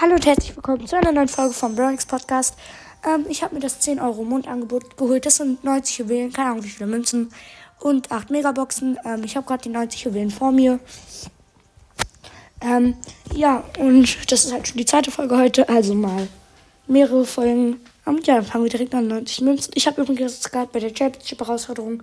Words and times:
Hallo 0.00 0.14
und 0.14 0.24
herzlich 0.24 0.56
willkommen 0.56 0.86
zu 0.86 0.96
einer 0.96 1.12
neuen 1.12 1.28
Folge 1.28 1.52
vom 1.52 1.76
Bronx 1.76 2.06
Podcast. 2.06 2.56
Ähm, 3.06 3.26
ich 3.28 3.42
habe 3.42 3.54
mir 3.54 3.60
das 3.60 3.80
10 3.80 4.00
Euro 4.00 4.24
Mondangebot 4.24 4.96
geholt. 4.96 5.26
Das 5.26 5.36
sind 5.36 5.62
90 5.62 5.98
Juwelen, 5.98 6.32
keine 6.32 6.52
Ahnung 6.52 6.64
wie 6.64 6.70
viele 6.70 6.88
Münzen 6.88 7.28
und 7.80 8.10
8 8.10 8.30
Megaboxen. 8.30 8.98
Ähm, 9.04 9.24
ich 9.24 9.36
habe 9.36 9.46
gerade 9.46 9.62
die 9.62 9.68
90 9.68 10.04
Juwelen 10.04 10.30
vor 10.30 10.52
mir. 10.52 10.80
Ähm, 12.62 12.96
ja, 13.34 13.62
und 13.78 14.32
das 14.32 14.46
ist 14.46 14.54
halt 14.54 14.68
schon 14.68 14.78
die 14.78 14.86
zweite 14.86 15.10
Folge 15.10 15.36
heute, 15.36 15.68
also 15.68 15.92
mal 15.94 16.28
mehrere 16.86 17.26
Folgen. 17.26 17.78
Und 18.06 18.26
ja, 18.26 18.36
dann 18.36 18.46
fangen 18.46 18.64
wir 18.64 18.70
direkt 18.70 18.94
an 18.94 19.06
90 19.06 19.42
Münzen. 19.42 19.72
Ich 19.74 19.86
habe 19.86 20.00
übrigens 20.00 20.50
gerade 20.50 20.70
bei 20.72 20.80
der 20.80 20.96
Championship-Herausforderung 20.96 22.02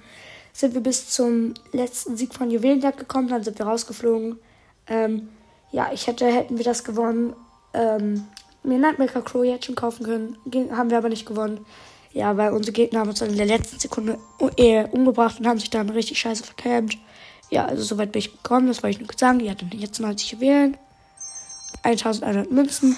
sind 0.54 0.76
wir 0.76 0.82
bis 0.82 1.10
zum 1.10 1.56
letzten 1.72 2.16
Sieg 2.16 2.36
von 2.36 2.52
Juwelenjagd 2.52 3.00
gekommen, 3.00 3.28
dann 3.28 3.44
sind 3.44 3.58
wir 3.58 3.66
rausgeflogen. 3.66 4.38
Ähm, 4.86 5.30
ja, 5.72 5.90
ich 5.92 6.06
hätte, 6.06 6.28
hätten 6.28 6.60
wir 6.60 6.64
das 6.64 6.84
gewonnen, 6.84 7.34
ähm, 7.74 8.28
mir 8.64 8.78
Nightmaker 8.78 9.22
Crow 9.22 9.44
jetzt 9.44 9.66
schon 9.66 9.76
kaufen 9.76 10.06
können. 10.06 10.38
haben 10.72 10.90
wir 10.90 10.98
aber 10.98 11.10
nicht 11.10 11.26
gewonnen. 11.26 11.66
Ja, 12.14 12.36
weil 12.36 12.52
unsere 12.52 12.74
Gegner 12.74 13.00
haben 13.00 13.10
uns 13.10 13.20
dann 13.20 13.30
in 13.30 13.38
der 13.38 13.46
letzten 13.46 13.80
Sekunde 13.80 14.18
äh, 14.58 14.86
umgebracht 14.90 15.40
und 15.40 15.48
haben 15.48 15.60
sich 15.60 15.70
dann 15.70 15.90
richtig 15.90 16.20
scheiße 16.20 16.44
verkämmt. 16.44 16.98
Ja, 17.50 17.66
also 17.66 17.84
soweit 17.84 18.12
bin 18.12 18.20
ich 18.20 18.32
gekommen, 18.32 18.68
das 18.68 18.84
wollte 18.84 18.96
ich 18.96 19.00
nur 19.00 19.08
kurz 19.08 19.20
sagen. 19.20 19.40
Die 19.40 19.50
hatten 19.50 19.70
jetzt 19.74 20.00
90 20.00 20.32
Juwelen, 20.32 20.78
1100 21.84 22.52
Münzen 22.52 22.98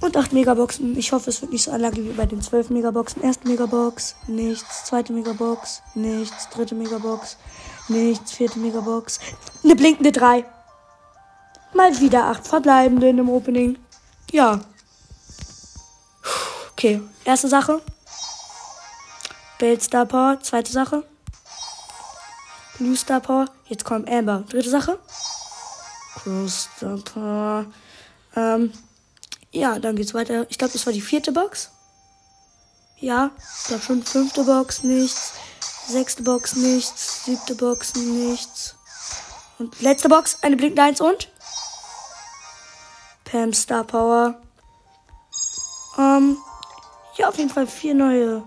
und 0.00 0.16
8 0.16 0.32
Megaboxen. 0.32 0.96
Ich 0.98 1.12
hoffe, 1.12 1.30
es 1.30 1.40
wird 1.40 1.52
nicht 1.52 1.64
so 1.64 1.70
anlage 1.70 2.04
wie 2.04 2.10
bei 2.10 2.26
den 2.26 2.40
12 2.40 2.70
Megaboxen. 2.70 3.22
Erste 3.22 3.48
Megabox, 3.48 4.16
nichts. 4.26 4.84
Zweite 4.84 5.12
Megabox, 5.12 5.82
nichts. 5.94 6.50
Dritte 6.50 6.74
Megabox, 6.74 7.36
nichts. 7.88 8.32
Vierte 8.32 8.58
Megabox, 8.58 9.18
eine 9.64 9.74
blinkende 9.74 10.12
3. 10.12 10.44
Mal 11.74 12.00
wieder 12.00 12.26
8 12.26 12.46
verbleibende 12.46 13.12
dem 13.12 13.28
Opening. 13.28 13.78
Ja. 14.30 14.60
Okay, 16.72 17.00
erste 17.24 17.48
Sache. 17.48 17.80
Belt 19.58 19.82
Star 19.82 20.06
Power, 20.06 20.40
zweite 20.40 20.72
Sache. 20.72 21.04
Blue 22.78 22.96
Star 22.96 23.20
Power, 23.20 23.46
jetzt 23.66 23.84
kommt 23.84 24.08
Amber, 24.08 24.44
dritte 24.48 24.70
Sache. 24.70 24.98
Cross 26.14 26.68
Star 26.76 26.98
Power. 26.98 27.66
Ähm, 28.36 28.72
ja, 29.50 29.78
dann 29.78 29.96
geht's 29.96 30.14
weiter. 30.14 30.46
Ich 30.48 30.58
glaube, 30.58 30.72
das 30.72 30.86
war 30.86 30.92
die 30.92 31.00
vierte 31.00 31.32
Box. 31.32 31.70
Ja, 33.00 33.30
ich 33.60 33.68
glaube 33.68 33.82
schon 33.82 34.02
fünfte 34.02 34.44
Box, 34.44 34.82
nichts. 34.82 35.32
Sechste 35.88 36.22
Box, 36.22 36.54
nichts. 36.56 37.24
Siebte 37.24 37.54
Box, 37.54 37.94
nichts. 37.94 38.76
Und 39.58 39.80
letzte 39.80 40.08
Box, 40.08 40.38
eine 40.42 40.56
blinkende 40.56 40.82
1 40.82 41.00
und 41.00 41.28
Pam 43.30 43.52
Star 43.52 43.84
Power. 43.84 44.40
Ähm, 45.98 46.38
ja, 47.16 47.28
auf 47.28 47.36
jeden 47.36 47.50
Fall 47.50 47.66
vier 47.66 47.94
neue 47.94 48.42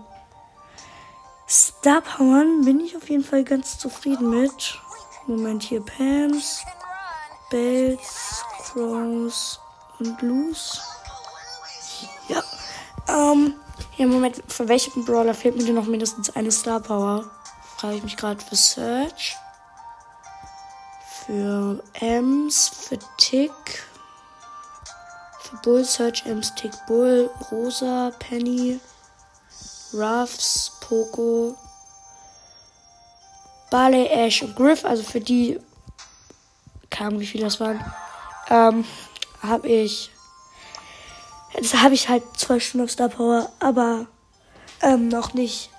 Star 1.48 2.00
Powern. 2.00 2.64
Bin 2.64 2.80
ich 2.80 2.96
auf 2.96 3.08
jeden 3.08 3.24
Fall 3.24 3.44
ganz 3.44 3.78
zufrieden 3.78 4.30
mit. 4.30 4.80
Moment 5.26 5.62
hier 5.62 5.84
Pams, 5.84 6.62
Bells, 7.50 8.44
Crows 8.64 9.60
und 10.00 10.20
Loose. 10.20 10.80
Ja. 12.28 12.42
Ähm, 13.08 13.54
ja, 13.96 14.06
Moment, 14.06 14.42
für 14.48 14.66
welchen 14.66 15.04
Brawler 15.04 15.34
fehlt 15.34 15.56
mir 15.56 15.64
denn 15.64 15.76
noch 15.76 15.86
mindestens 15.86 16.34
eine 16.34 16.50
Star 16.50 16.80
Power? 16.80 17.30
Frage 17.76 17.96
ich 17.96 18.02
mich 18.02 18.16
gerade 18.16 18.42
für 18.44 18.56
Search. 18.56 19.36
Für 21.24 21.82
Ems, 22.00 22.68
für 22.68 22.98
Tick, 23.16 23.86
Bull, 25.62 25.84
Search, 25.84 26.24
Ems, 26.26 26.54
Tick, 26.54 26.72
Bull, 26.86 27.30
Rosa, 27.50 28.12
Penny, 28.18 28.80
Ruffs, 29.92 30.72
Poco, 30.80 31.54
Barley, 33.70 34.06
Ash 34.06 34.42
und 34.42 34.56
Griff. 34.56 34.84
Also 34.84 35.02
für 35.02 35.20
die, 35.20 35.58
kam 36.90 37.20
wie 37.20 37.26
viele 37.26 37.44
das 37.44 37.60
waren, 37.60 37.82
ähm, 38.50 38.84
habe 39.42 39.68
ich, 39.68 40.10
jetzt 41.54 41.82
habe 41.82 41.94
ich 41.94 42.08
halt 42.08 42.22
zwei 42.36 42.60
Stunden 42.60 42.84
auf 42.84 42.90
Star 42.90 43.08
Power, 43.08 43.50
aber 43.60 44.06
ähm, 44.82 45.08
noch 45.08 45.34
nicht, 45.34 45.70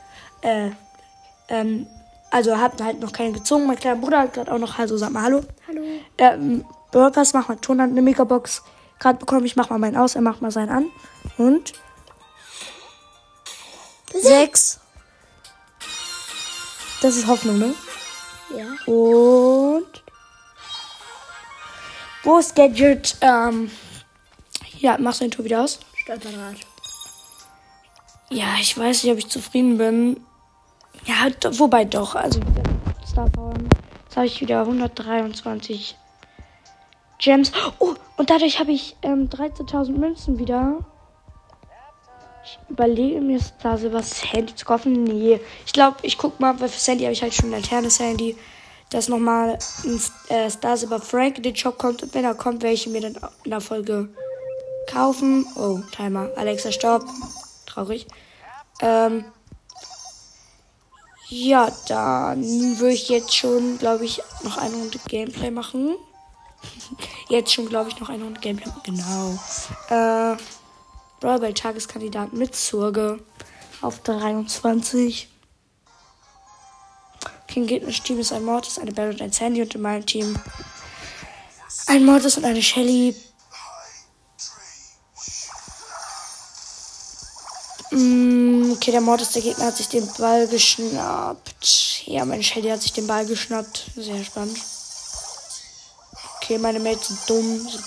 äh, 0.41 0.71
ähm, 1.49 1.87
also 2.31 2.57
hat 2.57 2.81
halt 2.81 2.99
noch 2.99 3.11
keinen 3.11 3.33
gezogen. 3.33 3.67
Mein 3.67 3.77
kleiner 3.77 3.99
Bruder 3.99 4.19
hat 4.21 4.33
gerade 4.33 4.51
auch 4.51 4.57
noch, 4.57 4.79
also 4.79 4.97
sag 4.97 5.11
mal 5.11 5.23
Hallo. 5.23 5.43
Hallo. 5.67 5.81
Ähm, 6.17 6.65
Burgers 6.91 7.33
macht 7.33 7.49
mal 7.49 7.55
Ton 7.57 7.79
an 7.79 7.91
eine 7.91 8.01
Megabox 8.01 8.63
gerade 9.03 9.19
bekommen. 9.19 9.45
Ich 9.45 9.55
mach 9.55 9.69
mal 9.69 9.77
meinen 9.77 9.97
aus, 9.97 10.15
er 10.15 10.21
macht 10.21 10.41
mal 10.41 10.51
seinen 10.51 10.69
an. 10.69 10.85
Und. 11.37 11.73
Sechs. 14.13 14.79
Das 17.01 17.17
ist 17.17 17.27
Hoffnung, 17.27 17.59
ne? 17.59 17.75
Ja. 18.57 18.91
Und. 18.91 20.03
Wo 22.23 22.37
ist 22.37 22.55
Gadget? 22.55 23.17
Ähm. 23.21 23.69
Ja, 24.79 24.97
mach 24.99 25.13
sein 25.13 25.31
Tor 25.31 25.45
wieder 25.45 25.61
aus. 25.61 25.79
Stolperrad. 25.97 26.55
Ja, 28.29 28.55
ich 28.59 28.77
weiß 28.77 29.03
nicht, 29.03 29.11
ob 29.11 29.19
ich 29.19 29.29
zufrieden 29.29 29.77
bin. 29.77 30.25
Ja, 31.05 31.27
wobei 31.59 31.85
doch. 31.85 32.15
Also, 32.15 32.39
Star 33.05 33.29
Power. 33.29 33.53
Jetzt 34.05 34.15
habe 34.15 34.25
ich 34.27 34.39
wieder 34.41 34.61
123 34.61 35.97
Gems. 37.23 37.53
Oh, 37.79 37.95
und 38.17 38.29
dadurch 38.29 38.59
habe 38.59 38.73
ich 38.73 38.97
ähm, 39.01 39.29
13.000 39.29 39.91
Münzen 39.93 40.39
wieder. 40.39 40.79
Ich 42.43 42.59
überlege 42.69 43.21
mir 43.21 43.39
da 43.61 43.81
was 43.93 44.33
Handy 44.33 44.53
zu 44.53 44.65
kaufen. 44.65 45.05
Nee. 45.05 45.39
Ich 45.65 45.71
glaube, 45.71 45.97
ich 46.01 46.17
guck 46.17 46.41
mal, 46.41 46.59
weil 46.59 46.67
für 46.67 46.79
Sandy 46.79 47.05
habe 47.05 47.13
ich 47.13 47.21
halt 47.21 47.33
schon 47.33 47.53
ein 47.53 47.61
internes 47.61 47.99
Handy. 47.99 48.35
Dass 48.89 49.07
nochmal 49.07 49.57
ein 49.85 50.01
äh, 50.27 50.49
Star 50.49 50.75
Silver 50.75 50.99
Frank 50.99 51.37
in 51.37 51.43
den 51.43 51.55
Shop 51.55 51.77
kommt. 51.77 52.03
Und 52.03 52.13
wenn 52.13 52.25
er 52.25 52.35
kommt, 52.35 52.61
werde 52.61 52.75
ich 52.75 52.85
mir 52.87 53.01
dann 53.01 53.17
in 53.45 53.51
der 53.51 53.61
Folge 53.61 54.09
kaufen. 54.87 55.47
Oh, 55.55 55.79
Timer. 55.95 56.29
Alexa, 56.35 56.71
stopp. 56.71 57.03
Traurig. 57.65 58.05
Ähm. 58.81 59.23
Ja, 61.29 61.71
dann 61.87 62.43
würde 62.79 62.93
ich 62.93 63.07
jetzt 63.09 63.33
schon, 63.33 63.79
glaube 63.79 64.05
ich, 64.05 64.21
noch 64.43 64.57
eine 64.57 64.75
Runde 64.75 64.99
Gameplay 65.07 65.49
machen. 65.49 65.95
Jetzt 67.29 67.53
schon, 67.53 67.67
glaube 67.69 67.89
ich, 67.89 67.99
noch 67.99 68.09
eine 68.09 68.23
Runde 68.23 68.39
Gameplay. 68.39 68.71
Genau. 68.83 69.39
Äh, 69.89 70.37
Brawl 71.19 71.53
Tageskandidat 71.53 72.33
mit 72.33 72.55
Zurge 72.55 73.19
auf 73.81 73.99
23. 74.01 75.29
King 77.47 77.67
Gegner's 77.67 78.01
Team 78.01 78.19
ist 78.19 78.33
ein 78.33 78.43
Mortis, 78.43 78.79
eine 78.79 78.91
Bell 78.91 79.11
und 79.11 79.21
ein 79.21 79.31
Sandy 79.31 79.61
und 79.61 79.75
in 79.75 79.81
meinem 79.81 80.05
Team 80.05 80.37
ein 81.87 82.05
Mortis 82.05 82.37
und 82.37 82.45
eine 82.45 82.61
Shelly. 82.61 83.15
Mm, 87.91 88.71
okay, 88.71 88.91
der 88.91 89.01
Mortis, 89.01 89.31
der 89.31 89.41
Gegner 89.43 89.65
hat 89.65 89.77
sich 89.77 89.89
den 89.89 90.07
Ball 90.17 90.47
geschnappt. 90.47 92.03
Ja, 92.05 92.25
meine 92.25 92.43
Shelly 92.43 92.69
hat 92.69 92.81
sich 92.81 92.93
den 92.93 93.07
Ball 93.07 93.25
geschnappt. 93.25 93.91
Sehr 93.95 94.23
spannend. 94.23 94.57
Okay, 96.43 96.57
meine 96.57 96.81
Mates 96.81 97.07
sind 97.07 97.29
dumm. 97.29 97.69
Sind 97.69 97.85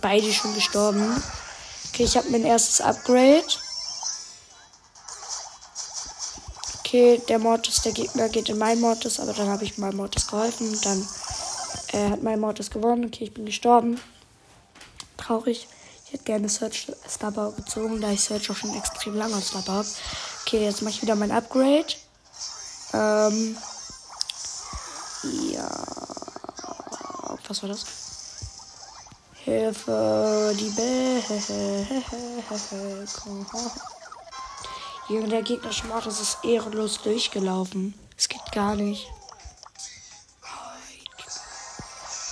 beide, 0.00 0.32
schon 0.32 0.54
gestorben. 0.54 1.22
Okay, 1.88 2.02
ich 2.02 2.16
habe 2.16 2.30
mein 2.30 2.44
erstes 2.44 2.80
Upgrade. 2.80 3.44
Okay, 6.80 7.22
der 7.28 7.38
Mortis, 7.38 7.82
der 7.82 7.92
Gegner 7.92 8.28
geht 8.28 8.48
in 8.48 8.58
mein 8.58 8.80
Mortis, 8.80 9.20
aber 9.20 9.32
dann 9.32 9.48
habe 9.48 9.62
ich 9.62 9.78
meinem 9.78 9.98
Mortis 9.98 10.26
geholfen. 10.26 10.76
Dann 10.82 11.08
äh, 11.92 12.10
hat 12.10 12.24
mein 12.24 12.40
Mortis 12.40 12.72
gewonnen. 12.72 13.04
Okay, 13.04 13.24
ich 13.24 13.34
bin 13.34 13.46
gestorben. 13.46 14.00
Traurig. 15.16 15.68
Ich 16.04 16.12
hätte 16.12 16.24
gerne 16.24 16.48
Search 16.48 16.90
Starbow 17.08 17.52
gezogen, 17.52 18.00
da 18.00 18.10
ich 18.10 18.20
Search 18.20 18.50
auch 18.50 18.56
schon 18.56 18.76
extrem 18.76 19.14
lange 19.14 19.36
auf 19.36 19.46
Starbow 19.46 19.74
habe. 19.74 19.88
Okay, 20.44 20.64
jetzt 20.64 20.82
mache 20.82 20.94
ich 20.94 21.02
wieder 21.02 21.14
mein 21.14 21.30
Upgrade. 21.30 21.86
Ähm, 22.94 23.56
ja 25.52 26.01
was 27.52 27.62
war 27.62 27.68
das? 27.68 27.84
Hilfe, 29.44 30.56
die 30.58 30.70
Bälle. 30.70 31.20
Junge, 35.08 35.28
der 35.28 35.42
gegnerische 35.42 35.86
Mortis 35.86 36.20
ist 36.20 36.38
ehrenlos 36.44 37.02
durchgelaufen. 37.02 37.92
Es 38.16 38.28
geht 38.28 38.52
gar 38.52 38.74
nicht. 38.74 39.06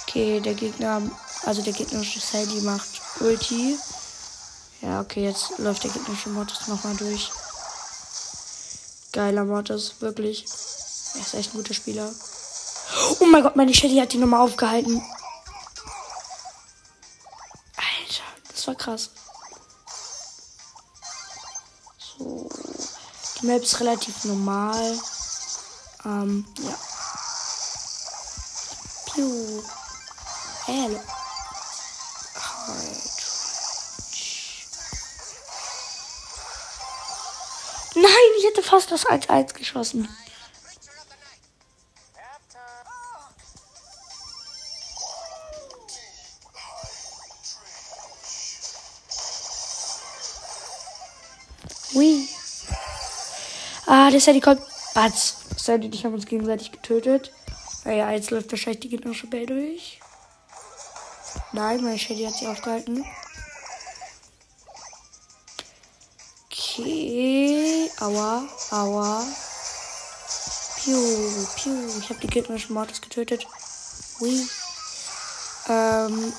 Okay, 0.06 0.40
der 0.40 0.54
Gegner, 0.54 1.02
also 1.44 1.60
der 1.60 1.74
gegnerische 1.74 2.20
Sandy 2.20 2.62
macht 2.62 2.88
Ulti. 3.20 3.78
Ja, 4.80 5.02
okay, 5.02 5.24
jetzt 5.24 5.58
läuft 5.58 5.84
der 5.84 5.90
gegnerische 5.90 6.30
Mortis 6.30 6.66
nochmal 6.66 6.96
durch. 6.96 7.30
Geiler 9.12 9.44
Mortis, 9.44 9.96
wirklich. 10.00 10.46
Er 11.14 11.20
ist 11.20 11.34
echt 11.34 11.52
ein 11.52 11.58
guter 11.58 11.74
Spieler. 11.74 12.10
Oh 13.20 13.26
mein 13.26 13.42
Gott, 13.42 13.56
meine 13.56 13.74
Shelly 13.74 13.96
hat 13.96 14.12
die 14.12 14.18
nochmal 14.18 14.40
aufgehalten. 14.40 15.02
Alter, 17.76 18.24
das 18.50 18.66
war 18.66 18.74
krass. 18.74 19.10
So. 21.98 22.48
Die 23.40 23.46
Map 23.46 23.62
ist 23.62 23.80
relativ 23.80 24.24
normal. 24.24 24.98
Ähm, 26.04 26.46
ja. 26.58 26.78
Piu. 29.06 29.62
Hello. 30.66 31.00
Nein, 37.94 38.04
ich 38.38 38.44
hätte 38.46 38.62
fast 38.62 38.90
das 38.92 39.06
1-1 39.06 39.52
geschossen. 39.54 40.08
Ah, 54.10 54.12
der 54.12 54.20
Sandy 54.20 54.40
kommt. 54.40 54.60
Batz. 54.92 55.36
Sandy 55.56 55.86
und 55.86 55.94
ich 55.94 56.04
haben 56.04 56.14
uns 56.14 56.26
gegenseitig 56.26 56.72
getötet. 56.72 57.30
Naja, 57.84 58.10
jetzt 58.10 58.32
läuft 58.32 58.50
wahrscheinlich 58.50 58.80
die 58.80 58.88
gegnerische 58.88 59.28
Bell 59.28 59.46
durch. 59.46 60.00
Nein, 61.52 61.84
meine 61.84 61.96
Shady 61.96 62.24
hat 62.24 62.34
sie 62.34 62.48
aufgehalten. 62.48 63.04
Okay. 66.46 67.88
Aua, 68.00 68.48
aua. 68.72 69.24
Piu, 70.82 70.96
piu. 71.54 71.72
Ich 72.00 72.10
habe 72.10 72.18
die 72.20 72.26
gegnerischen 72.26 72.74
Mortis 72.74 73.00
getötet. 73.00 73.46
Ui. 74.20 74.44
Ähm. 75.68 76.32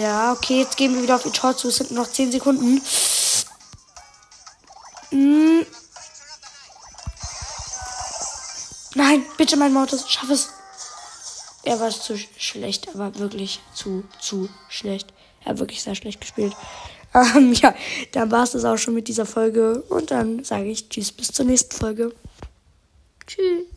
Ja, 0.00 0.32
okay, 0.32 0.60
jetzt 0.60 0.78
gehen 0.78 0.94
wir 0.94 1.02
wieder 1.02 1.16
auf 1.16 1.26
ihr 1.26 1.32
Tor 1.32 1.54
zu. 1.54 1.68
Es 1.68 1.76
sind 1.76 1.90
noch 1.90 2.10
10 2.10 2.32
Sekunden. 2.32 2.80
Hm. 5.10 5.43
Nein, 9.54 9.60
bitte 9.60 9.72
mein 9.72 9.72
Mortis, 9.72 10.10
schaff 10.10 10.30
es. 10.30 10.48
Er 11.62 11.78
war 11.78 11.90
zu 11.90 12.18
schlecht, 12.18 12.88
er 12.88 12.98
war 12.98 13.18
wirklich 13.20 13.60
zu, 13.72 14.02
zu 14.20 14.48
schlecht. 14.68 15.12
Er 15.44 15.50
hat 15.50 15.58
wirklich 15.60 15.82
sehr 15.82 15.94
schlecht 15.94 16.20
gespielt. 16.20 16.54
Ähm, 17.16 17.52
ja, 17.52 17.72
dann 18.10 18.32
war 18.32 18.42
es 18.42 18.50
das 18.50 18.64
auch 18.64 18.76
schon 18.76 18.92
mit 18.92 19.06
dieser 19.06 19.24
Folge. 19.24 19.82
Und 19.82 20.10
dann 20.10 20.42
sage 20.42 20.64
ich 20.64 20.88
Tschüss, 20.88 21.12
bis 21.12 21.28
zur 21.28 21.44
nächsten 21.44 21.76
Folge. 21.76 22.12
Tschüss. 23.24 23.68